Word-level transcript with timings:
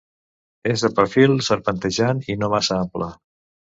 És 0.71 0.85
de 0.85 0.91
perfil 1.01 1.37
serpentejant 1.51 2.27
i 2.35 2.41
no 2.43 2.53
massa 2.59 2.83
ample. 2.85 3.17